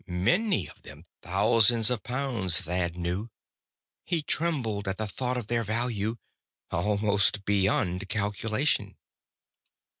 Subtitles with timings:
[0.07, 1.05] Many of them.
[1.21, 3.29] Thousands of pounds, Thad knew.
[4.03, 6.15] He trembled at thought of their value.
[6.71, 8.97] Almost beyond calculation.